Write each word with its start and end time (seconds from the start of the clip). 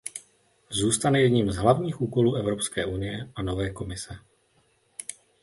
Zůstane 0.69 1.21
jedním 1.21 1.51
z 1.51 1.55
hlavních 1.55 2.01
úkolů 2.01 2.35
Evropské 2.35 2.85
unie 2.85 3.29
a 3.35 3.41
nové 3.41 3.69
Komise. 3.69 4.17